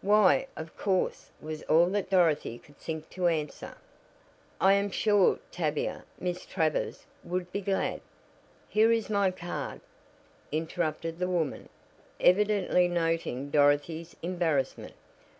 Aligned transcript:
"Why, 0.00 0.46
of 0.54 0.76
course," 0.76 1.32
was 1.40 1.64
all 1.64 1.86
that 1.86 2.08
Dorothy 2.08 2.56
could 2.56 2.78
think 2.78 3.10
to 3.10 3.26
answer. 3.26 3.76
"I 4.60 4.74
am 4.74 4.92
sure 4.92 5.40
Tavia 5.50 6.04
Miss 6.20 6.46
Travers 6.46 7.04
would 7.24 7.50
be 7.50 7.62
glad" 7.62 8.00
"Here 8.68 8.92
is 8.92 9.10
my 9.10 9.32
card," 9.32 9.80
interrupted 10.52 11.18
the 11.18 11.26
woman, 11.28 11.68
evidently 12.20 12.86
noting 12.86 13.50
Dorothy's 13.50 14.14
embarrassment. 14.22 14.94